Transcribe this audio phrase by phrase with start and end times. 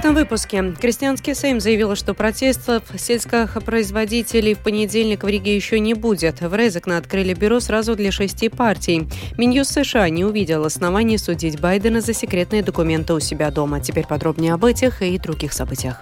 [0.00, 0.72] этом выпуске.
[0.80, 6.40] Крестьянский Сейм заявил, что протестов сельских производителей в понедельник в Риге еще не будет.
[6.40, 9.06] В Резекна открыли бюро сразу для шести партий.
[9.36, 13.80] Минюс США не увидел оснований судить Байдена за секретные документы у себя дома.
[13.80, 16.00] Теперь подробнее об этих и других событиях.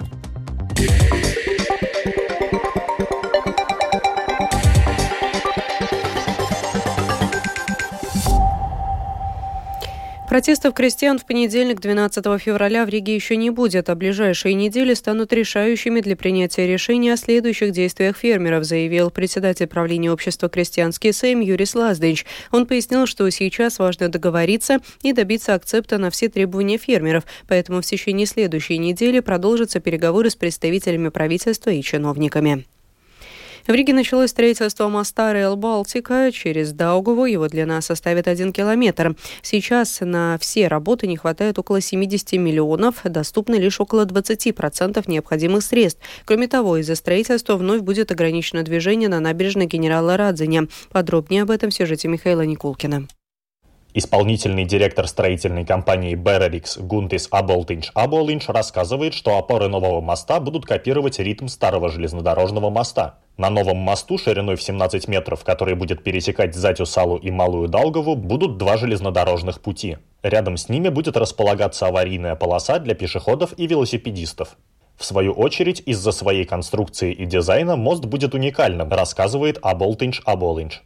[10.29, 15.33] Протестов крестьян в понедельник, 12 февраля, в Риге еще не будет, а ближайшие недели станут
[15.33, 21.75] решающими для принятия решения о следующих действиях фермеров, заявил председатель правления общества «Крестьянский Сейм» Юрис
[21.75, 22.27] Лаздыч.
[22.53, 27.87] Он пояснил, что сейчас важно договориться и добиться акцепта на все требования фермеров, поэтому в
[27.87, 32.67] течение следующей недели продолжатся переговоры с представителями правительства и чиновниками.
[33.69, 37.27] В Риге началось строительство моста Рейл Балтика через Даугаву.
[37.27, 39.15] Его длина составит один километр.
[39.43, 43.03] Сейчас на все работы не хватает около 70 миллионов.
[43.05, 46.01] Доступно лишь около 20% необходимых средств.
[46.25, 50.69] Кроме того, из-за строительства вновь будет ограничено движение на набережной генерала Радзиня.
[50.91, 53.07] Подробнее об этом в сюжете Михаила Никулкина.
[53.99, 61.19] Исполнительный директор строительной компании Берерикс Гунтис Аболтинч Аболинч рассказывает, что опоры нового моста будут копировать
[61.19, 63.19] ритм старого железнодорожного моста.
[63.37, 68.15] На новом мосту шириной в 17 метров, который будет пересекать Затю Салу и Малую Далгову,
[68.15, 69.99] будут два железнодорожных пути.
[70.23, 74.57] Рядом с ними будет располагаться аварийная полоса для пешеходов и велосипедистов.
[74.99, 80.81] В свою очередь, из-за своей конструкции и дизайна мост будет уникальным, рассказывает Аболтинч Аболинч.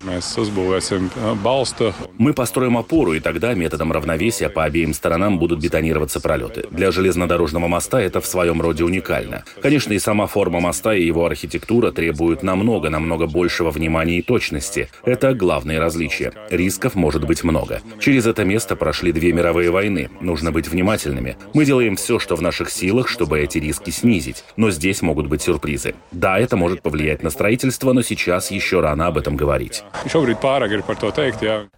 [2.19, 6.66] Мы построим опору, и тогда методом равновесия по обеим сторонам будут бетонироваться пролеты.
[6.70, 9.44] Для железнодорожного моста это в своем роде уникально.
[9.62, 14.91] Конечно, и сама форма моста и его архитектура требуют намного-намного большего внимания и точности.
[15.06, 16.34] Это главные различия.
[16.50, 17.80] Рисков может быть много.
[17.98, 20.10] Через это место прошли две мировые войны.
[20.20, 21.38] Нужно быть внимательными.
[21.54, 24.44] Мы делаем все, что в наших силах, чтобы эти риски снизить.
[24.56, 25.94] Но здесь могут быть сюрпризы.
[26.10, 29.84] Да, это может повлиять на строительство, но сейчас еще рано об этом говорить.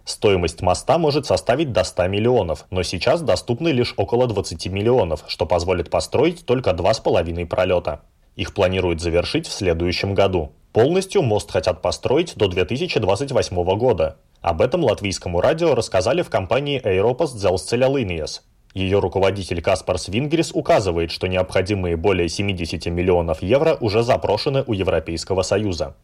[0.04, 5.46] Стоимость моста может составить до 100 миллионов, но сейчас доступны лишь около 20 миллионов, что
[5.46, 8.00] позволит построить только два с половиной пролета.
[8.36, 10.52] Их планируют завершить в следующем году.
[10.72, 14.16] Полностью мост хотят построить до 2028 года.
[14.40, 18.42] Об этом латвийскому радио рассказали в компании Eiropas Dzelzceļa Linijas.
[18.74, 25.42] Ее руководитель Каспар Свингрис указывает, что необходимые более 70 миллионов евро уже запрошены у Европейского
[25.42, 25.94] Союза.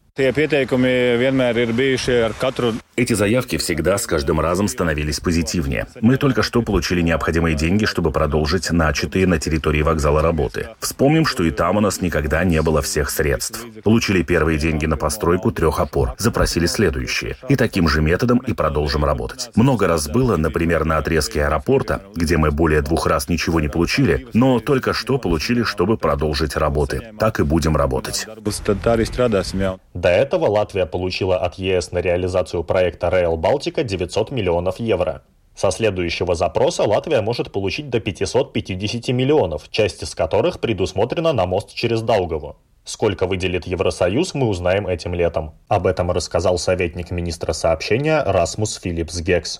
[2.97, 5.87] Эти заявки всегда с каждым разом становились позитивнее.
[6.01, 10.67] Мы только что получили необходимые деньги, чтобы продолжить начатые на территории вокзала работы.
[10.79, 13.65] Вспомним, что и там у нас никогда не было всех средств.
[13.83, 17.37] Получили первые деньги на постройку трех опор, запросили следующие.
[17.47, 19.49] И таким же методом и продолжим работать.
[19.55, 24.27] Много раз было, например, на отрезке аэропорта, где мы более двух раз ничего не получили,
[24.33, 27.11] но только что получили, чтобы продолжить работы.
[27.17, 28.27] Так и будем работать.
[29.95, 35.23] До этого Латвия получила от ЕС на реализацию проекта Rail Балтика 900 миллионов евро.
[35.55, 41.73] Со следующего запроса Латвия может получить до 550 миллионов, часть из которых предусмотрена на мост
[41.73, 42.57] через Даугаву.
[42.83, 45.53] Сколько выделит Евросоюз, мы узнаем этим летом.
[45.67, 49.57] Об этом рассказал советник министра сообщения Расмус Филлипс Гекс.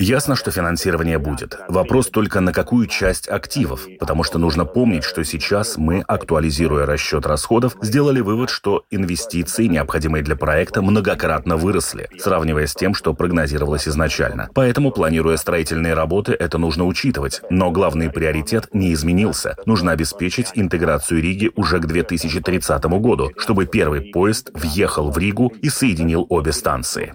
[0.00, 1.58] Ясно, что финансирование будет.
[1.68, 7.26] Вопрос только на какую часть активов, потому что нужно помнить, что сейчас мы, актуализируя расчет
[7.26, 13.88] расходов, сделали вывод, что инвестиции, необходимые для проекта, многократно выросли, сравнивая с тем, что прогнозировалось
[13.88, 14.48] изначально.
[14.54, 17.42] Поэтому, планируя строительные работы, это нужно учитывать.
[17.50, 19.56] Но главный приоритет не изменился.
[19.66, 25.68] Нужно обеспечить интеграцию Риги уже к 2030 году, чтобы первый поезд въехал в Ригу и
[25.68, 27.14] соединил обе станции.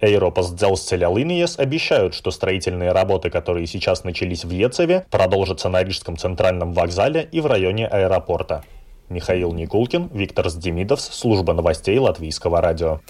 [0.00, 6.16] Eiropas dzelzceļa линijas обещают, что строительные работы, которые сейчас начались в Ецеве, продолжатся на Рижском
[6.16, 8.62] центральном вокзале и в районе аэропорта.
[9.08, 13.00] Михаил Никулкин, Виктор Сдемидовс, служба новостей Латвийского радио.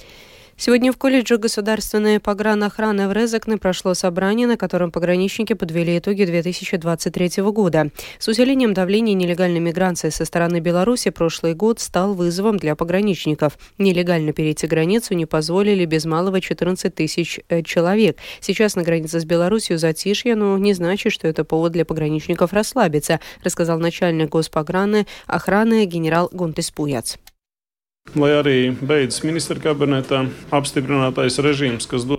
[0.56, 7.42] Сегодня в колледже государственной погранохраны в Резекне прошло собрание, на котором пограничники подвели итоги 2023
[7.50, 7.90] года.
[8.20, 13.58] С усилением давления нелегальной миграции со стороны Беларуси прошлый год стал вызовом для пограничников.
[13.78, 18.18] Нелегально перейти границу не позволили без малого 14 тысяч э, человек.
[18.40, 23.18] Сейчас на границе с Беларусью затишье, но не значит, что это повод для пограничников расслабиться,
[23.42, 27.18] рассказал начальник госпограны охраны генерал Гунтес Пуяц.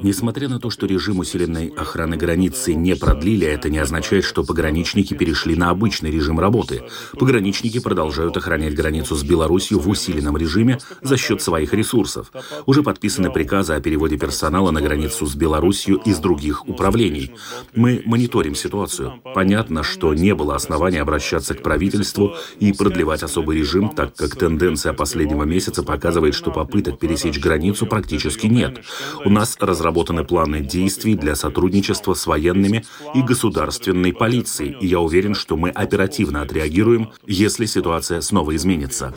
[0.04, 5.14] Несмотря на то, что режим усиленной охраны границы не продлили, это не означает, что пограничники
[5.14, 6.84] перешли на обычный режим работы.
[7.14, 12.32] Пограничники продолжают охранять границу с Беларусью в усиленном режиме за счет своих ресурсов.
[12.66, 17.32] Уже подписаны приказы о переводе персонала на границу с Беларусью из других управлений.
[17.74, 19.22] Мы мониторим ситуацию.
[19.34, 24.92] Понятно, что не было основания обращаться к правительству и продлевать особый режим, так как тенденция
[24.92, 28.82] последнего месяца показывает, что попыток пересечь границу практически нет.
[29.24, 35.34] У нас разработаны планы действий для сотрудничества с военными и государственной полицией, и я уверен,
[35.36, 39.14] что мы оперативно отреагируем, если ситуация снова изменится.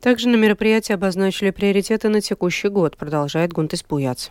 [0.00, 4.30] Также на мероприятии обозначили приоритеты на текущий год, продолжает Гунтес Пуяц.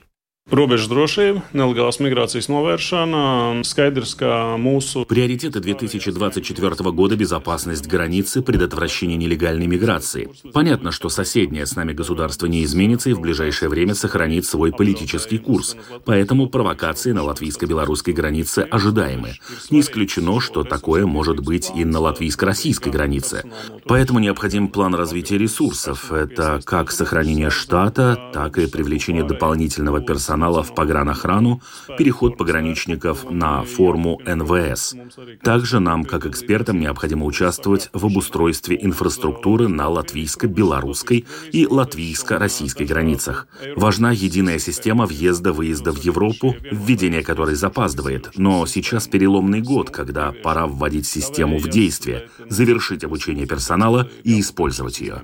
[0.49, 5.03] Robežu drošība, nelegālās migrācijas novēršana, skaidrs, ka mūsu...
[5.05, 10.27] Приоритеты 2024 года– безопасность границы, предотвращение нелегальной миграции.
[10.51, 15.37] Понятно, что соседнее с нами государство не изменится и в ближайшее время сохранит свой политический
[15.37, 15.75] курс.
[16.05, 19.35] Поэтому провокации на латвийско-белорусской границе ожидаемы.
[19.69, 23.43] Не исключено, что такое может быть и на латвийско-российской границе.
[23.85, 26.11] Поэтому необходим план развития ресурсов.
[26.11, 31.61] Это как сохранение штата, так и привлечение дополнительного персонала персонала в погранохрану,
[31.97, 34.95] переход пограничников на форму НВС.
[35.43, 43.47] Также нам, как экспертам, необходимо участвовать в обустройстве инфраструктуры на латвийско-белорусской и латвийско-российской границах.
[43.75, 48.31] Важна единая система въезда-выезда в Европу, введение которой запаздывает.
[48.35, 55.01] Но сейчас переломный год, когда пора вводить систему в действие, завершить обучение персонала и использовать
[55.01, 55.23] ее.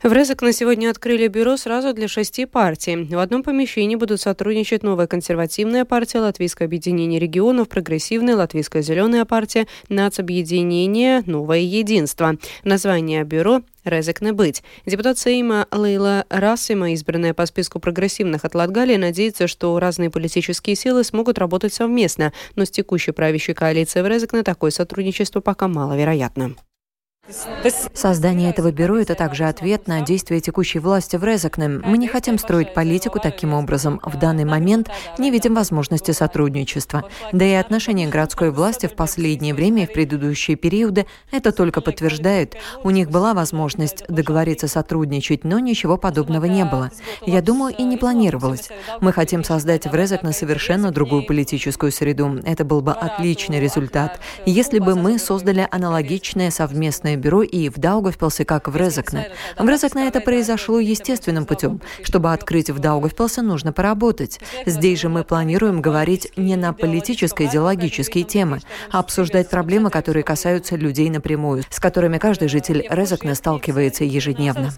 [0.00, 2.94] В Резек на сегодня открыли бюро сразу для шести партий.
[2.96, 9.66] В одном помещении будут сотрудничать новая консервативная партия, Латвийское объединение регионов, прогрессивная Латвийская зеленая партия,
[9.88, 12.36] нацобъединение «Новое единство».
[12.62, 14.62] Название бюро Резек не быть.
[14.86, 21.02] Депутат Сейма Лейла Расима, избранная по списку прогрессивных от Латгалии, надеется, что разные политические силы
[21.02, 26.54] смогут работать совместно, но с текущей правящей коалицией в Резекне такое сотрудничество пока маловероятно.
[27.92, 31.68] Создание этого бюро– это также ответ на действия текущей власти в Резакне.
[31.68, 34.00] Мы не хотим строить политику таким образом.
[34.02, 34.88] В данный момент
[35.18, 37.04] не видим возможности сотрудничества.
[37.32, 42.54] Да и отношения городской власти в последнее время и в предыдущие периоды это только подтверждают.
[42.82, 46.90] У них была возможность договориться сотрудничать, но ничего подобного не было.
[47.26, 48.70] Я думаю, и не планировалось.
[49.00, 52.40] Мы хотим создать в Резакне совершенно другую политическую среду.
[52.46, 54.18] Это был бы отличный результат.
[54.46, 59.30] Если бы мы создали аналогичное совместное бюро и в Даугавпилсе, как в Резакне.
[59.58, 61.80] В Резакне это произошло естественным путем.
[62.02, 64.40] Чтобы открыть в Даугавпилсе, нужно поработать.
[64.66, 68.60] Здесь же мы планируем говорить не на политические идеологические темы,
[68.90, 74.70] а обсуждать проблемы, которые касаются людей напрямую, с которыми каждый житель Резакне сталкивается ежедневно.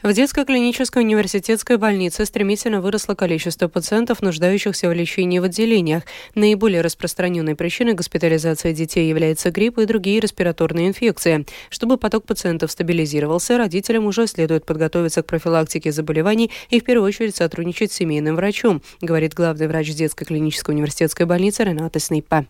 [0.00, 6.04] В детской клинической университетской больнице стремительно выросло количество пациентов, нуждающихся в лечении в отделениях.
[6.36, 11.46] Наиболее распространенной причиной госпитализации детей является грипп и другие респираторные инфекции.
[11.68, 17.34] Чтобы поток пациентов стабилизировался, родителям уже следует подготовиться к профилактике заболеваний и в первую очередь
[17.34, 22.46] сотрудничать с семейным врачом, говорит главный врач детской клинической университетской больницы Рената Снейпа.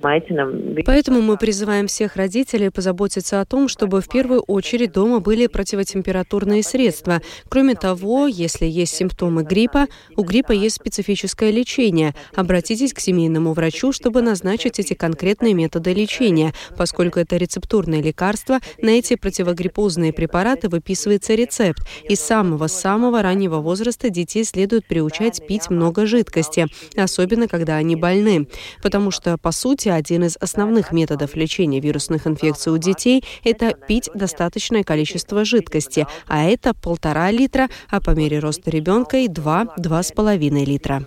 [0.00, 6.62] Поэтому мы призываем всех родителей позаботиться о том, чтобы в первую очередь дома были противотемпературные
[6.62, 7.20] средства.
[7.48, 9.86] Кроме того, если есть симптомы гриппа,
[10.16, 12.14] у гриппа есть специфическое лечение.
[12.36, 16.52] Обратитесь к семейному врачу, чтобы назначить эти конкретные методы лечения.
[16.76, 21.82] Поскольку это рецептурное лекарство, на эти противогриппозные препараты выписывается рецепт.
[22.08, 28.46] И с самого-самого раннего возраста детей следует приучать пить много жидкости, особенно когда они больны.
[28.80, 33.74] Потому что, по сути, сути, один из основных методов лечения вирусных инфекций у детей– это
[33.74, 40.02] пить достаточное количество жидкости, а это полтора литра, а по мере роста ребенка и два-два
[40.02, 41.02] с половиной литра.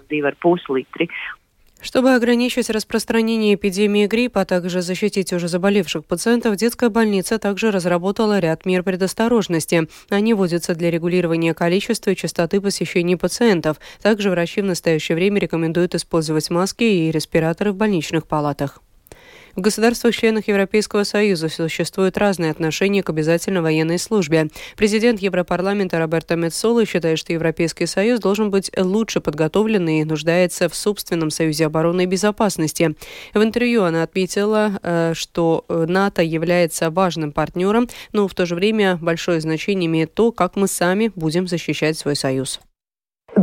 [1.81, 8.37] Чтобы ограничить распространение эпидемии гриппа, а также защитить уже заболевших пациентов, детская больница также разработала
[8.37, 9.87] ряд мер предосторожности.
[10.09, 13.77] Они вводятся для регулирования количества и частоты посещений пациентов.
[14.01, 18.79] Также врачи в настоящее время рекомендуют использовать маски и респираторы в больничных палатах.
[19.55, 24.49] В государствах-членах Европейского Союза существуют разные отношения к обязательной военной службе.
[24.77, 30.75] Президент Европарламента Роберто Мецола считает, что Европейский Союз должен быть лучше подготовлен и нуждается в
[30.75, 32.95] собственном Союзе обороны и безопасности.
[33.33, 38.97] В интервью она отметила, э, что НАТО является важным партнером, но в то же время
[39.01, 42.61] большое значение имеет то, как мы сами будем защищать свой Союз.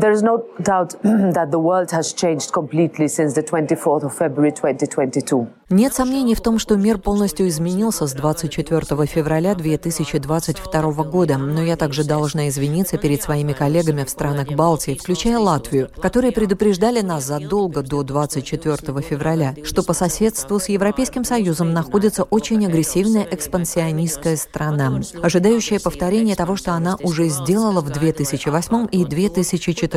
[0.00, 4.52] There is no doubt that the world has changed completely since the 24th of February
[4.52, 5.48] 2022.
[5.70, 11.76] Нет сомнений в том, что мир полностью изменился с 24 февраля 2022 года, но я
[11.76, 17.82] также должна извиниться перед своими коллегами в странах Балтии, включая Латвию, которые предупреждали нас задолго
[17.82, 25.80] до 24 февраля, что по соседству с Европейским Союзом находится очень агрессивная экспансионистская страна, ожидающая
[25.80, 29.87] повторения того, что она уже сделала в 2008 и 2014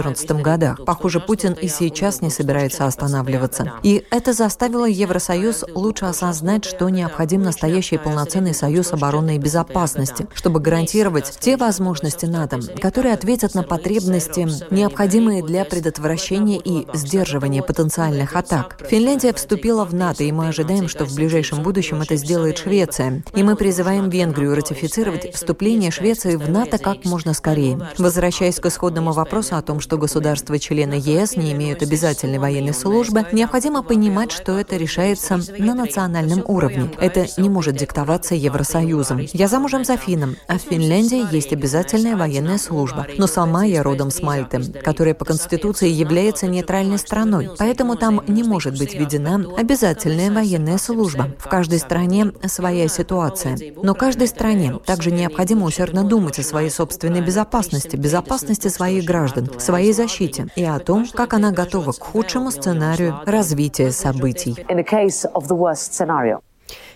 [0.42, 0.86] годах.
[0.86, 3.74] Похоже, Путин и сейчас не собирается останавливаться.
[3.84, 10.60] И это заставило Евросоюз лучше осознать, что необходим настоящий полноценный союз обороны и безопасности, чтобы
[10.60, 18.78] гарантировать те возможности НАТО, которые ответят на потребности, необходимые для предотвращения и сдерживания потенциальных атак.
[18.90, 23.24] Финляндия вступила в НАТО, и мы ожидаем, что в ближайшем будущем это сделает Швеция.
[23.34, 27.80] И мы призываем Венгрию ратифицировать вступление Швеции в НАТО как можно скорее.
[27.98, 33.84] Возвращаясь к исходному вопросу о том, что государства-члены ЕС не имеют обязательной военной службы, необходимо
[33.84, 36.90] понимать, что это решается на национальном уровне.
[37.00, 39.22] Это не может диктоваться Евросоюзом.
[39.34, 43.08] Я замужем за финном, а в Финляндии есть обязательная военная служба.
[43.18, 47.50] Но сама я родом с Мальты, которая по Конституции является нейтральной страной.
[47.58, 51.32] Поэтому там не может быть введена обязательная военная служба.
[51.40, 53.58] В каждой стране своя ситуация.
[53.82, 59.94] Но каждой стране также необходимо усердно думать о своей собственной безопасности, безопасности своих граждан, своей
[59.94, 64.56] защите и о том, как она готова к худшему сценарию развития событий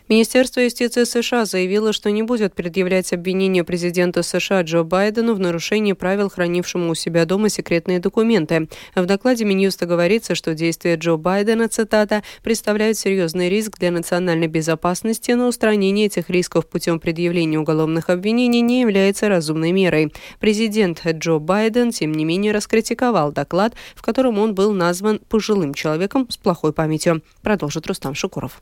[0.08, 5.94] Министерство юстиции США заявило, что не будет предъявлять обвинения президенту США Джо Байдену в нарушении
[5.94, 8.70] правил, хранившему у себя дома секретные документы.
[8.94, 15.32] В докладе Минюста говорится, что действия Джо Байдена, цитата, представляют серьезный риск для национальной безопасности,
[15.32, 20.14] но устранение этих рисков путем предъявления уголовных обвинений не является разумной мерой.
[20.40, 26.30] Президент Джо Байден, тем не менее, раскритиковал доклад, в котором он был назван пожилым человеком
[26.30, 27.24] с плохой памятью.
[27.42, 28.62] Продолжит Рустам Шукуров.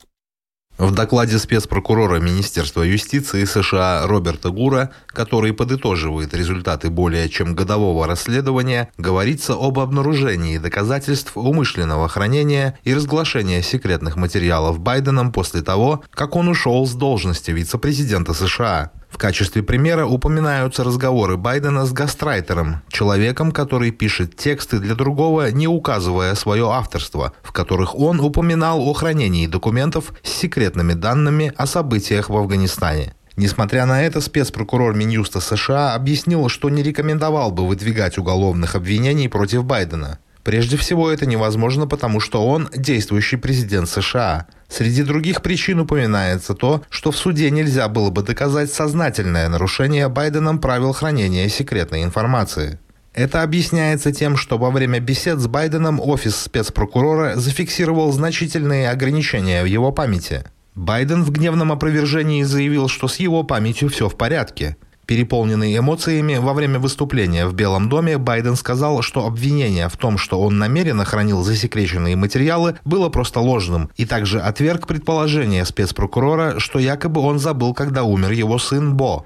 [0.79, 8.89] В докладе спецпрокурора Министерства юстиции США Роберта Гура, который подытоживает результаты более чем годового расследования,
[8.97, 16.47] говорится об обнаружении доказательств умышленного хранения и разглашения секретных материалов Байденом после того, как он
[16.47, 18.91] ушел с должности вице-президента США.
[19.13, 25.67] В качестве примера упоминаются разговоры Байдена с гастрайтером, человеком, который пишет тексты для другого, не
[25.67, 32.29] указывая свое авторство, в которых он упоминал о хранении документов с секретными данными о событиях
[32.29, 33.13] в Афганистане.
[33.37, 39.63] Несмотря на это, спецпрокурор Минюста США объяснил, что не рекомендовал бы выдвигать уголовных обвинений против
[39.63, 40.17] Байдена.
[40.43, 44.47] Прежде всего, это невозможно, потому что он действующий президент США.
[44.73, 50.57] Среди других причин упоминается то, что в суде нельзя было бы доказать сознательное нарушение Байденом
[50.57, 52.79] правил хранения секретной информации.
[53.13, 59.67] Это объясняется тем, что во время бесед с Байденом офис спецпрокурора зафиксировал значительные ограничения в
[59.67, 60.43] его памяти.
[60.73, 64.75] Байден в гневном опровержении заявил, что с его памятью все в порядке–
[65.13, 70.41] Переполненный эмоциями, во время выступления в Белом доме Байден сказал, что обвинение в том, что
[70.41, 77.21] он намеренно хранил засекреченные материалы, было просто ложным, и также отверг предположение спецпрокурора, что якобы
[77.21, 79.23] он забыл, когда умер его сын Бо.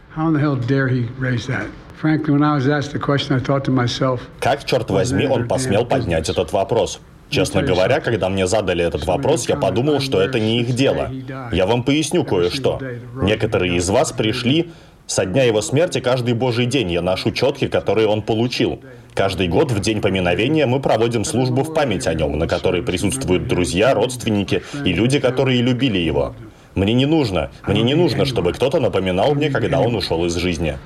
[4.41, 6.99] Как, черт возьми, он посмел поднять этот вопрос?
[7.29, 11.09] Честно говоря, когда мне задали этот вопрос, я подумал, что это не их дело.
[11.51, 12.79] Я вам поясню кое-что.
[13.21, 14.71] Некоторые из вас пришли
[15.07, 18.81] со дня его смерти каждый божий день я ношу четки, которые он получил.
[19.13, 23.47] Каждый год в день поминовения мы проводим службу в память о нем, на которой присутствуют
[23.47, 26.35] друзья, родственники и люди, которые любили его.
[26.75, 30.77] Мне не нужно, мне не нужно, чтобы кто-то напоминал мне, когда он ушел из жизни.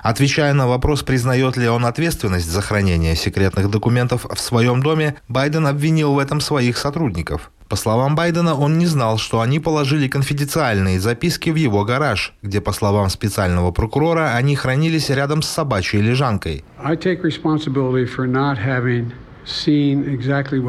[0.00, 5.66] Отвечая на вопрос, признает ли он ответственность за хранение секретных документов в своем доме, Байден
[5.66, 7.50] обвинил в этом своих сотрудников.
[7.74, 12.60] По словам Байдена, он не знал, что они положили конфиденциальные записки в его гараж, где,
[12.60, 16.62] по словам специального прокурора, они хранились рядом с собачьей лежанкой.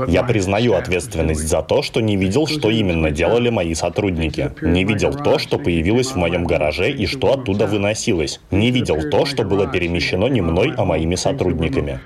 [0.08, 4.52] Я признаю ответственность за то, что не видел, что именно делали мои сотрудники.
[4.62, 8.42] Не видел то, что появилось в моем гараже и что оттуда выносилось.
[8.50, 12.00] Не видел то, что было перемещено не мной, а моими сотрудниками.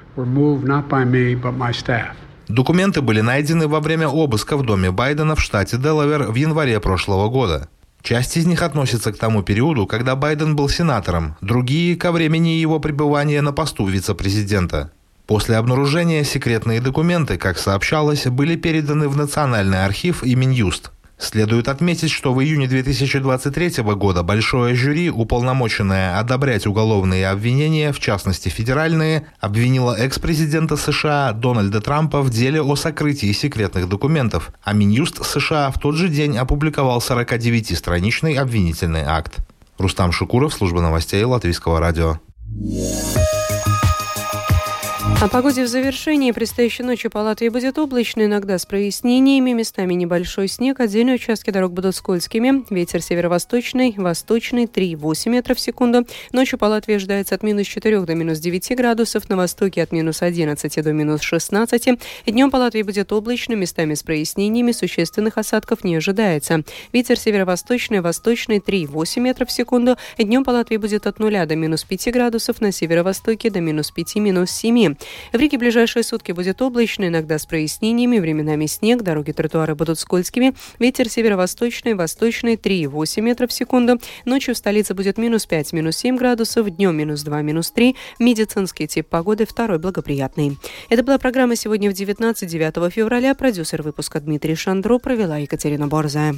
[2.50, 7.30] Документы были найдены во время обыска в доме Байдена в штате Делавер в январе прошлого
[7.30, 7.70] года.
[8.02, 12.80] Часть из них относится к тому периоду, когда Байден был сенатором, другие– ко времени его
[12.80, 14.92] пребывания на посту вице-президента.
[15.28, 20.92] После обнаружения секретные документы, как сообщалось, были переданы в Национальный архив и Минюст.
[21.20, 28.48] Следует отметить, что в июне 2023 года большое жюри, уполномоченное одобрять уголовные обвинения, в частности
[28.48, 35.72] федеральные, обвинило экс-президента США Дональда Трампа в деле о сокрытии секретных документов, а Минюст США
[35.72, 39.40] в тот же день опубликовал 49-страничный обвинительный акт.
[39.78, 42.20] Рустам Шукуров, служба новостей Латвийского радио.
[45.22, 46.32] О погоде в завершении.
[46.32, 49.52] Предстоящей ночью по Латвии будет облачно, иногда с прояснениями.
[49.52, 50.80] Местами небольшой снег.
[50.80, 52.64] Отдельные участки дорог будут скользкими.
[52.70, 56.08] Ветер северо-восточный, восточный 3,8 метров в секунду.
[56.32, 59.28] Ночью по ожидается от минус 4 до минус 9 градусов.
[59.28, 62.00] На востоке от минус 11 до минус 16.
[62.26, 64.72] Днем по Латвии будет облачно, местами с прояснениями.
[64.72, 66.64] Существенных осадков не ожидается.
[66.94, 69.98] Ветер северо-восточный, восточный 3,8 метров в секунду.
[70.18, 72.62] Днем по будет от 0 до минус 5 градусов.
[72.62, 74.96] На северо-востоке до минус 5, минус 7.
[75.34, 80.54] В Риге ближайшие сутки будет облачно, иногда с прояснениями, временами снег, дороги тротуары будут скользкими,
[80.80, 84.00] ветер северо-восточный, восточный 3,8 метров в секунду.
[84.26, 87.96] Ночью в столице будет минус 5, минус 7 градусов, днем минус 2, минус 3.
[88.20, 90.58] Медицинский тип погоды второй благоприятный.
[90.90, 93.36] Это была программа сегодня в 19 9 февраля.
[93.36, 96.36] Продюсер выпуска Дмитрий Шандро провела Екатерина Борзая.